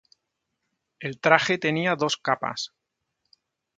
[0.99, 2.73] El traje tenía dos capas.